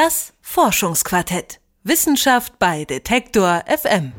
Das 0.00 0.32
Forschungsquartett. 0.42 1.58
Wissenschaft 1.82 2.60
bei 2.60 2.84
Detektor 2.84 3.64
FM. 3.66 4.12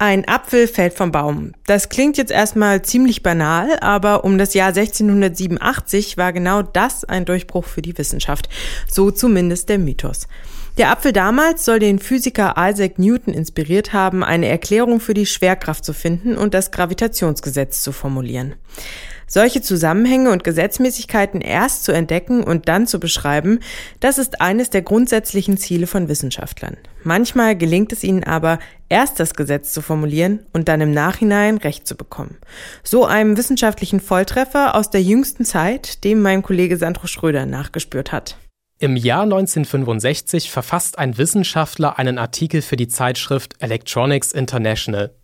Ein 0.00 0.26
Apfel 0.26 0.66
fällt 0.66 0.94
vom 0.94 1.12
Baum. 1.12 1.52
Das 1.66 1.88
klingt 1.88 2.18
jetzt 2.18 2.32
erstmal 2.32 2.82
ziemlich 2.82 3.22
banal, 3.22 3.78
aber 3.78 4.24
um 4.24 4.38
das 4.38 4.54
Jahr 4.54 4.70
1687 4.70 6.16
war 6.16 6.32
genau 6.32 6.62
das 6.62 7.04
ein 7.04 7.26
Durchbruch 7.26 7.64
für 7.64 7.80
die 7.80 7.96
Wissenschaft. 7.96 8.48
So 8.90 9.12
zumindest 9.12 9.68
der 9.68 9.78
Mythos. 9.78 10.26
Der 10.78 10.90
Apfel 10.90 11.12
damals 11.12 11.64
soll 11.64 11.78
den 11.78 11.98
Physiker 11.98 12.54
Isaac 12.56 12.98
Newton 12.98 13.34
inspiriert 13.34 13.92
haben, 13.92 14.24
eine 14.24 14.48
Erklärung 14.48 15.00
für 15.00 15.14
die 15.14 15.26
Schwerkraft 15.26 15.84
zu 15.84 15.92
finden 15.92 16.36
und 16.36 16.54
das 16.54 16.70
Gravitationsgesetz 16.70 17.82
zu 17.82 17.92
formulieren. 17.92 18.54
Solche 19.32 19.62
Zusammenhänge 19.62 20.32
und 20.32 20.42
Gesetzmäßigkeiten 20.42 21.40
erst 21.40 21.84
zu 21.84 21.92
entdecken 21.92 22.42
und 22.42 22.68
dann 22.68 22.88
zu 22.88 22.98
beschreiben, 22.98 23.60
das 24.00 24.18
ist 24.18 24.40
eines 24.40 24.70
der 24.70 24.82
grundsätzlichen 24.82 25.56
Ziele 25.56 25.86
von 25.86 26.08
Wissenschaftlern. 26.08 26.76
Manchmal 27.04 27.56
gelingt 27.56 27.92
es 27.92 28.02
ihnen 28.02 28.24
aber, 28.24 28.58
erst 28.88 29.20
das 29.20 29.34
Gesetz 29.34 29.72
zu 29.72 29.82
formulieren 29.82 30.40
und 30.52 30.66
dann 30.66 30.80
im 30.80 30.90
Nachhinein 30.90 31.58
Recht 31.58 31.86
zu 31.86 31.96
bekommen. 31.96 32.38
So 32.82 33.04
einem 33.04 33.36
wissenschaftlichen 33.36 34.00
Volltreffer 34.00 34.74
aus 34.74 34.90
der 34.90 35.02
jüngsten 35.02 35.44
Zeit, 35.44 36.02
dem 36.02 36.22
mein 36.22 36.42
Kollege 36.42 36.76
Sandro 36.76 37.06
Schröder 37.06 37.46
nachgespürt 37.46 38.10
hat. 38.10 38.36
Im 38.82 38.96
Jahr 38.96 39.24
1965 39.24 40.50
verfasst 40.50 40.98
ein 40.98 41.18
Wissenschaftler 41.18 41.98
einen 41.98 42.16
Artikel 42.16 42.62
für 42.62 42.76
die 42.76 42.88
Zeitschrift 42.88 43.56
Electronics 43.58 44.32
International. 44.32 45.14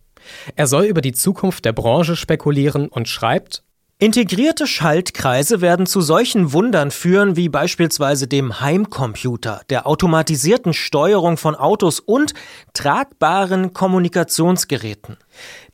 Er 0.55 0.67
soll 0.67 0.83
über 0.83 1.01
die 1.01 1.11
Zukunft 1.11 1.65
der 1.65 1.73
Branche 1.73 2.15
spekulieren 2.15 2.87
und 2.87 3.09
schreibt, 3.09 3.63
Integrierte 3.99 4.67
Schaltkreise 4.67 5.59
werden 5.59 5.87
zu 5.87 6.01
solchen 6.01 6.53
Wundern 6.53 6.91
führen 6.91 7.35
wie 7.35 7.49
beispielsweise 7.49 8.27
dem 8.27 8.61
Heimcomputer, 8.61 9.61
der 9.71 9.87
automatisierten 9.87 10.73
Steuerung 10.73 11.35
von 11.37 11.55
Autos 11.55 11.99
und 11.99 12.35
tragbaren 12.73 13.73
Kommunikationsgeräten. 13.73 15.17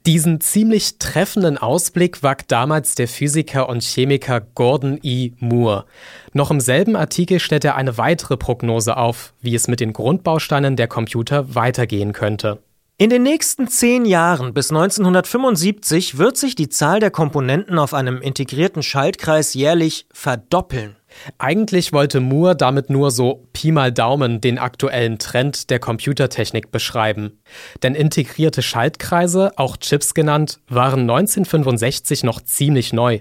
Diesen 0.06 0.40
ziemlich 0.40 1.00
treffenden 1.00 1.58
Ausblick 1.58 2.24
wagt 2.24 2.50
damals 2.54 2.96
der 2.96 3.10
Physiker 3.10 3.68
und 3.68 3.84
Chemiker 3.84 4.40
Gordon 4.40 5.00
E. 5.04 5.32
Moore. 5.40 5.84
Noch 6.32 6.50
im 6.50 6.62
selben 6.62 6.96
Artikel 6.96 7.42
stellt 7.42 7.66
er 7.66 7.76
eine 7.76 7.98
weitere 7.98 8.38
Prognose 8.38 8.96
auf, 8.96 9.34
wie 9.42 9.54
es 9.54 9.68
mit 9.68 9.82
den 9.82 9.92
Grundbausteinen 9.92 10.78
der 10.78 10.88
Computer 10.88 11.56
weitergehen 11.56 12.14
könnte. 12.14 12.60
In 13.04 13.10
den 13.10 13.24
nächsten 13.24 13.68
zehn 13.68 14.06
Jahren 14.06 14.54
bis 14.54 14.72
1975 14.72 16.18
wird 16.20 16.38
sich 16.38 16.56
die 16.56 16.70
Zahl 16.70 17.02
der 17.02 17.12
Komponenten 17.12 17.78
auf 17.78 17.94
einem 17.94 18.22
integrierten 18.22 18.82
Schaltkreis 18.82 19.54
jährlich 19.56 20.06
verdoppeln. 20.14 20.96
Eigentlich 21.38 21.92
wollte 21.92 22.22
Moore 22.22 22.56
damit 22.56 22.90
nur 22.90 23.12
so 23.12 23.46
Pi 23.52 23.74
mal 23.74 23.92
Daumen 23.92 24.40
den 24.40 24.58
aktuellen 24.58 25.20
Trend 25.20 25.70
der 25.70 25.80
Computertechnik 25.80 26.72
beschreiben. 26.72 27.42
Denn 27.84 27.94
integrierte 27.94 28.62
Schaltkreise, 28.62 29.52
auch 29.58 29.76
Chips 29.76 30.14
genannt, 30.14 30.62
waren 30.70 31.02
1965 31.02 32.24
noch 32.24 32.40
ziemlich 32.40 32.94
neu. 32.94 33.20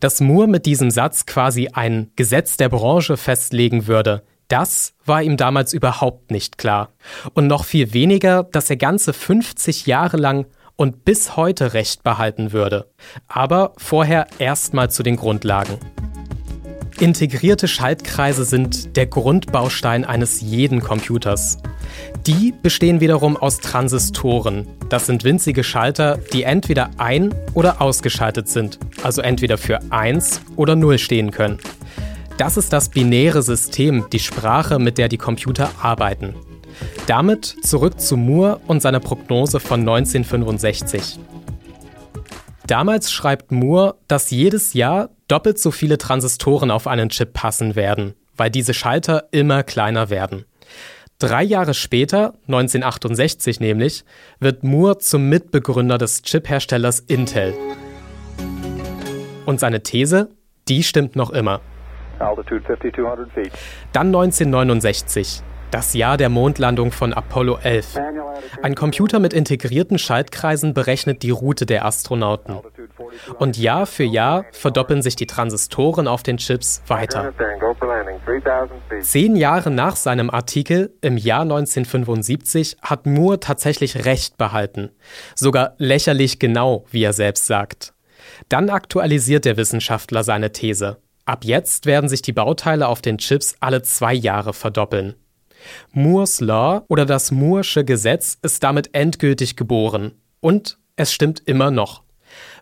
Dass 0.00 0.22
Moore 0.22 0.48
mit 0.48 0.64
diesem 0.64 0.90
Satz 0.90 1.26
quasi 1.26 1.68
ein 1.74 2.12
Gesetz 2.16 2.56
der 2.56 2.70
Branche 2.70 3.18
festlegen 3.18 3.86
würde, 3.88 4.22
das 4.48 4.94
war 5.04 5.22
ihm 5.22 5.36
damals 5.36 5.72
überhaupt 5.72 6.30
nicht 6.30 6.58
klar. 6.58 6.90
Und 7.34 7.46
noch 7.46 7.64
viel 7.64 7.92
weniger, 7.92 8.44
dass 8.44 8.70
er 8.70 8.76
ganze 8.76 9.12
50 9.12 9.86
Jahre 9.86 10.16
lang 10.16 10.46
und 10.76 11.04
bis 11.04 11.36
heute 11.36 11.74
Recht 11.74 12.02
behalten 12.02 12.52
würde. 12.52 12.90
Aber 13.26 13.72
vorher 13.76 14.26
erstmal 14.38 14.90
zu 14.90 15.02
den 15.02 15.16
Grundlagen. 15.16 15.78
Integrierte 17.00 17.68
Schaltkreise 17.68 18.44
sind 18.44 18.96
der 18.96 19.06
Grundbaustein 19.06 20.04
eines 20.04 20.40
jeden 20.40 20.80
Computers. 20.80 21.58
Die 22.26 22.52
bestehen 22.60 23.00
wiederum 23.00 23.36
aus 23.36 23.58
Transistoren. 23.58 24.66
Das 24.88 25.06
sind 25.06 25.22
winzige 25.22 25.62
Schalter, 25.62 26.18
die 26.32 26.42
entweder 26.42 26.90
ein- 26.98 27.34
oder 27.54 27.80
ausgeschaltet 27.80 28.48
sind, 28.48 28.80
also 29.02 29.22
entweder 29.22 29.58
für 29.58 29.78
1 29.90 30.40
oder 30.56 30.74
0 30.74 30.98
stehen 30.98 31.30
können. 31.30 31.58
Das 32.38 32.56
ist 32.56 32.72
das 32.72 32.88
binäre 32.88 33.42
System, 33.42 34.06
die 34.12 34.20
Sprache, 34.20 34.78
mit 34.78 34.96
der 34.96 35.08
die 35.08 35.18
Computer 35.18 35.72
arbeiten. 35.82 36.36
Damit 37.08 37.56
zurück 37.62 38.00
zu 38.00 38.16
Moore 38.16 38.60
und 38.68 38.80
seiner 38.80 39.00
Prognose 39.00 39.58
von 39.58 39.80
1965. 39.80 41.18
Damals 42.68 43.10
schreibt 43.10 43.50
Moore, 43.50 43.96
dass 44.06 44.30
jedes 44.30 44.72
Jahr 44.72 45.10
doppelt 45.26 45.58
so 45.58 45.72
viele 45.72 45.98
Transistoren 45.98 46.70
auf 46.70 46.86
einen 46.86 47.08
Chip 47.08 47.32
passen 47.32 47.74
werden, 47.74 48.14
weil 48.36 48.50
diese 48.50 48.72
Schalter 48.72 49.24
immer 49.32 49.64
kleiner 49.64 50.08
werden. 50.08 50.44
Drei 51.18 51.42
Jahre 51.42 51.74
später, 51.74 52.34
1968 52.46 53.58
nämlich, 53.58 54.04
wird 54.38 54.62
Moore 54.62 54.98
zum 54.98 55.28
Mitbegründer 55.28 55.98
des 55.98 56.22
Chipherstellers 56.22 57.00
Intel. 57.00 57.54
Und 59.44 59.58
seine 59.58 59.82
These, 59.82 60.28
die 60.68 60.84
stimmt 60.84 61.16
noch 61.16 61.30
immer. 61.30 61.60
Altitude 62.20 62.62
5200 62.62 63.30
feet. 63.32 63.52
Dann 63.92 64.08
1969, 64.08 65.42
das 65.70 65.94
Jahr 65.94 66.16
der 66.16 66.28
Mondlandung 66.28 66.92
von 66.92 67.12
Apollo 67.12 67.58
11. 67.62 67.98
Ein 68.62 68.74
Computer 68.74 69.18
mit 69.18 69.32
integrierten 69.32 69.98
Schaltkreisen 69.98 70.72
berechnet 70.72 71.22
die 71.22 71.30
Route 71.30 71.66
der 71.66 71.84
Astronauten. 71.84 72.58
Und 73.38 73.58
Jahr 73.58 73.86
für 73.86 74.04
Jahr 74.04 74.46
verdoppeln 74.52 75.02
sich 75.02 75.16
die 75.16 75.26
Transistoren 75.26 76.08
auf 76.08 76.22
den 76.22 76.38
Chips 76.38 76.82
weiter. 76.86 77.32
Zehn 79.00 79.36
Jahre 79.36 79.70
nach 79.70 79.96
seinem 79.96 80.30
Artikel 80.30 80.94
im 81.00 81.16
Jahr 81.16 81.42
1975 81.42 82.78
hat 82.82 83.06
Moore 83.06 83.40
tatsächlich 83.40 84.04
Recht 84.04 84.38
behalten. 84.38 84.90
Sogar 85.34 85.74
lächerlich 85.78 86.38
genau, 86.38 86.84
wie 86.90 87.02
er 87.02 87.12
selbst 87.12 87.46
sagt. 87.46 87.92
Dann 88.48 88.70
aktualisiert 88.70 89.44
der 89.44 89.56
Wissenschaftler 89.56 90.22
seine 90.22 90.52
These. 90.52 90.98
Ab 91.28 91.44
jetzt 91.44 91.84
werden 91.84 92.08
sich 92.08 92.22
die 92.22 92.32
Bauteile 92.32 92.88
auf 92.88 93.02
den 93.02 93.18
Chips 93.18 93.54
alle 93.60 93.82
zwei 93.82 94.14
Jahre 94.14 94.54
verdoppeln. 94.54 95.14
Moores 95.92 96.40
Law 96.40 96.86
oder 96.88 97.04
das 97.04 97.30
Moore'sche 97.30 97.84
Gesetz 97.84 98.38
ist 98.40 98.62
damit 98.62 98.94
endgültig 98.94 99.54
geboren. 99.54 100.12
Und 100.40 100.78
es 100.96 101.12
stimmt 101.12 101.42
immer 101.44 101.70
noch. 101.70 102.02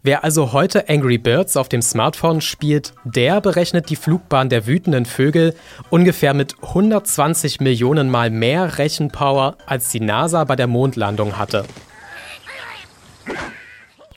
Wer 0.03 0.25
also 0.25 0.53
heute 0.53 0.89
Angry 0.89 1.17
Birds 1.17 1.57
auf 1.57 1.69
dem 1.69 1.81
Smartphone 1.81 2.41
spielt, 2.41 2.93
der 3.05 3.41
berechnet 3.41 3.89
die 3.89 3.95
Flugbahn 3.95 4.49
der 4.49 4.67
wütenden 4.67 5.05
Vögel 5.05 5.55
ungefähr 5.91 6.35
mit 6.35 6.57
120 6.61 7.61
Millionen 7.61 8.11
Mal 8.11 8.31
mehr 8.31 8.79
Rechenpower, 8.79 9.59
als 9.67 9.91
die 9.91 10.01
NASA 10.01 10.43
bei 10.43 10.57
der 10.57 10.67
Mondlandung 10.67 11.39
hatte. 11.39 11.65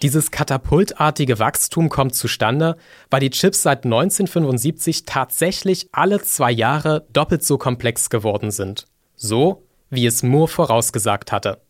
Dieses 0.02 0.32
katapultartige 0.32 1.40
Wachstum 1.40 1.90
kommt 1.90 2.16
zustande, 2.16 2.78
weil 3.10 3.20
die 3.20 3.32
Chips 3.32 3.64
seit 3.64 3.84
1975 3.84 5.04
tatsächlich 5.06 5.90
alle 5.92 6.22
zwei 6.22 6.52
Jahre 6.52 7.06
doppelt 7.12 7.44
so 7.44 7.58
komplex 7.58 8.10
geworden 8.10 8.52
sind. 8.52 8.86
So, 9.16 9.66
wie 9.90 10.06
es 10.06 10.24
Moore 10.24 10.48
vorausgesagt 10.48 11.32
hatte. 11.34 11.62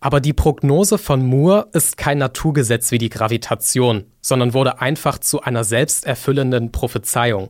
Aber 0.00 0.20
die 0.20 0.32
Prognose 0.32 0.98
von 0.98 1.24
Moore 1.24 1.68
ist 1.72 1.96
kein 1.96 2.18
Naturgesetz 2.18 2.90
wie 2.90 2.98
die 2.98 3.08
Gravitation, 3.08 4.04
sondern 4.20 4.52
wurde 4.52 4.80
einfach 4.80 5.18
zu 5.18 5.40
einer 5.40 5.64
selbsterfüllenden 5.64 6.72
Prophezeiung. 6.72 7.48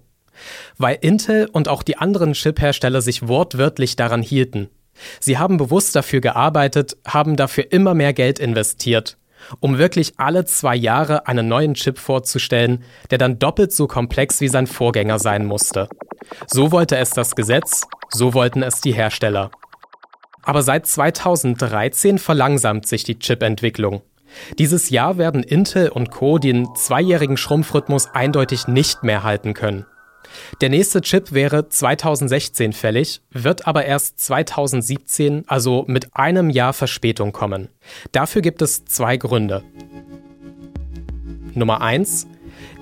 Weil 0.77 0.99
Intel 1.01 1.49
und 1.53 1.69
auch 1.69 1.83
die 1.83 1.97
anderen 1.97 2.35
Chiphersteller 2.35 3.01
sich 3.01 3.27
wortwörtlich 3.27 3.97
daran 3.97 4.23
hielten. 4.23 4.69
Sie 5.21 5.39
haben 5.39 5.57
bewusst 5.57 5.97
dafür 5.97 6.21
gearbeitet, 6.21 6.97
haben 7.07 7.37
dafür 7.37 7.73
immer 7.73 7.95
mehr 7.95 8.13
Geld 8.13 8.39
investiert 8.39 9.17
um 9.61 9.79
wirklich 9.79 10.15
alle 10.17 10.45
zwei 10.45 10.75
Jahre 10.75 11.27
einen 11.27 11.49
neuen 11.49 11.75
Chip 11.75 11.99
vorzustellen, 11.99 12.85
der 13.11 13.19
dann 13.19 13.39
doppelt 13.39 13.73
so 13.73 13.87
komplex 13.87 14.41
wie 14.41 14.49
sein 14.49 14.67
Vorgänger 14.67 15.19
sein 15.19 15.45
musste. 15.45 15.89
So 16.47 16.73
wollte 16.73 16.97
es 16.97 17.11
das 17.11 17.35
Gesetz, 17.35 17.83
so 18.11 18.35
wollten 18.35 18.63
es 18.63 18.81
die 18.81 18.93
Hersteller. 18.93 19.51
Aber 20.43 20.63
seit 20.63 20.87
2013 20.87 22.19
verlangsamt 22.19 22.87
sich 22.87 23.05
die 23.05 23.19
Chip-Entwicklung. 23.19 24.03
Dieses 24.59 24.91
Jahr 24.91 25.19
werden 25.19 25.43
Intel 25.43 25.89
und 25.89 26.11
Co. 26.11 26.39
den 26.39 26.75
zweijährigen 26.75 27.37
Schrumpfrhythmus 27.37 28.09
eindeutig 28.15 28.67
nicht 28.67 29.03
mehr 29.03 29.23
halten 29.23 29.55
können. 29.55 29.87
Der 30.61 30.69
nächste 30.69 31.01
Chip 31.01 31.33
wäre 31.33 31.69
2016 31.69 32.73
fällig, 32.73 33.21
wird 33.31 33.67
aber 33.67 33.85
erst 33.85 34.21
2017, 34.21 35.45
also 35.47 35.85
mit 35.87 36.15
einem 36.15 36.51
Jahr 36.51 36.73
Verspätung 36.73 37.33
kommen. 37.33 37.69
Dafür 38.13 38.43
gibt 38.43 38.63
es 38.63 38.85
zwei 38.85 39.17
Gründe. 39.17 39.63
Nummer 41.55 41.81
eins: 41.81 42.27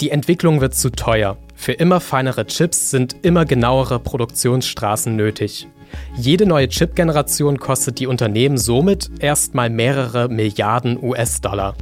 Die 0.00 0.10
Entwicklung 0.10 0.60
wird 0.60 0.75
zu 0.75 0.90
teuer. 0.90 1.37
Für 1.54 1.72
immer 1.72 2.00
feinere 2.00 2.46
Chips 2.46 2.90
sind 2.90 3.16
immer 3.22 3.44
genauere 3.44 3.98
Produktionsstraßen 3.98 5.14
nötig. 5.14 5.69
Jede 6.16 6.46
neue 6.46 6.69
Chip-Generation 6.69 7.58
kostet 7.58 7.98
die 7.98 8.06
Unternehmen 8.06 8.58
somit 8.58 9.10
erstmal 9.20 9.70
mehrere 9.70 10.28
Milliarden 10.28 11.02
US-Dollar. 11.02 11.75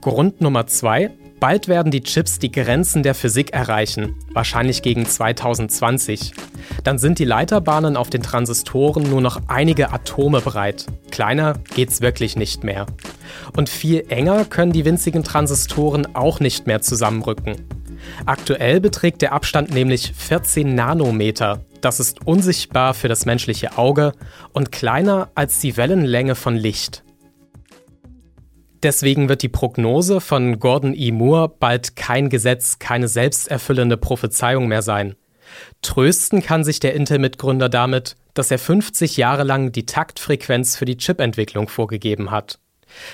Grund 0.00 0.40
Nummer 0.40 0.66
zwei: 0.66 1.10
Bald 1.44 1.68
werden 1.68 1.92
die 1.92 2.00
Chips 2.00 2.38
die 2.38 2.50
Grenzen 2.50 3.02
der 3.02 3.14
Physik 3.14 3.52
erreichen, 3.52 4.14
wahrscheinlich 4.32 4.80
gegen 4.80 5.04
2020. 5.04 6.32
Dann 6.84 6.96
sind 6.96 7.18
die 7.18 7.26
Leiterbahnen 7.26 7.98
auf 7.98 8.08
den 8.08 8.22
Transistoren 8.22 9.02
nur 9.02 9.20
noch 9.20 9.42
einige 9.46 9.92
Atome 9.92 10.40
breit. 10.40 10.86
Kleiner 11.10 11.58
geht's 11.74 12.00
wirklich 12.00 12.34
nicht 12.34 12.64
mehr. 12.64 12.86
Und 13.54 13.68
viel 13.68 14.06
enger 14.08 14.46
können 14.46 14.72
die 14.72 14.86
winzigen 14.86 15.22
Transistoren 15.22 16.16
auch 16.16 16.40
nicht 16.40 16.66
mehr 16.66 16.80
zusammenrücken. 16.80 17.56
Aktuell 18.24 18.80
beträgt 18.80 19.20
der 19.20 19.34
Abstand 19.34 19.70
nämlich 19.70 20.14
14 20.16 20.74
Nanometer. 20.74 21.60
Das 21.82 22.00
ist 22.00 22.26
unsichtbar 22.26 22.94
für 22.94 23.08
das 23.08 23.26
menschliche 23.26 23.76
Auge 23.76 24.12
und 24.54 24.72
kleiner 24.72 25.28
als 25.34 25.60
die 25.60 25.76
Wellenlänge 25.76 26.36
von 26.36 26.56
Licht. 26.56 27.04
Deswegen 28.84 29.30
wird 29.30 29.40
die 29.42 29.48
Prognose 29.48 30.20
von 30.20 30.60
Gordon 30.60 30.94
E. 30.94 31.10
Moore 31.10 31.48
bald 31.48 31.96
kein 31.96 32.28
Gesetz, 32.28 32.78
keine 32.78 33.08
selbsterfüllende 33.08 33.96
Prophezeiung 33.96 34.68
mehr 34.68 34.82
sein. 34.82 35.14
Trösten 35.80 36.42
kann 36.42 36.64
sich 36.64 36.80
der 36.80 36.92
Intel-Mitgründer 36.92 37.70
damit, 37.70 38.16
dass 38.34 38.50
er 38.50 38.58
50 38.58 39.16
Jahre 39.16 39.42
lang 39.42 39.72
die 39.72 39.86
Taktfrequenz 39.86 40.76
für 40.76 40.84
die 40.84 40.98
Chipentwicklung 40.98 41.68
vorgegeben 41.68 42.30
hat. 42.30 42.58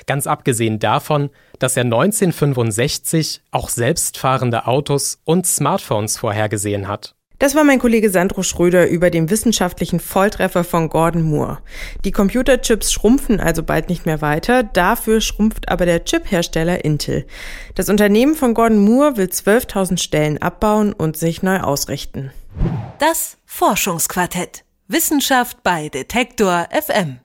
Ganz 0.06 0.26
abgesehen 0.26 0.81
davon, 0.81 1.31
dass 1.61 1.76
er 1.76 1.84
1965 1.84 3.43
auch 3.52 3.69
selbstfahrende 3.69 4.67
Autos 4.67 5.20
und 5.25 5.46
Smartphones 5.46 6.19
vorhergesehen 6.19 6.88
hat. 6.88 7.14
Das 7.40 7.54
war 7.54 7.64
mein 7.64 7.78
Kollege 7.78 8.10
Sandro 8.10 8.42
Schröder 8.42 8.87
über 8.87 9.08
den 9.08 9.31
wissenschaftlichen 9.31 9.98
Volltreffer 9.98 10.62
von 10.62 10.90
Gordon 10.90 11.22
Moore. 11.22 11.60
Die 12.04 12.12
Computerchips 12.12 12.92
schrumpfen 12.92 13.40
also 13.40 13.62
bald 13.62 13.88
nicht 13.88 14.04
mehr 14.04 14.20
weiter, 14.20 14.62
dafür 14.62 15.22
schrumpft 15.22 15.70
aber 15.70 15.87
der 15.87 16.04
Chiphersteller 16.04 16.84
Intel. 16.84 17.26
Das 17.75 17.88
Unternehmen 17.88 18.34
von 18.34 18.52
Gordon 18.52 18.84
Moore 18.84 19.16
will 19.16 19.28
12.000 19.28 19.98
Stellen 19.98 20.37
abbauen 20.37 20.92
und 20.92 21.16
sich 21.16 21.42
neu 21.42 21.60
ausrichten. 21.60 22.31
Das 22.98 23.38
Forschungsquartett. 23.46 24.64
Wissenschaft 24.86 25.62
bei 25.62 25.88
Detektor 25.88 26.69
FM. 26.70 27.20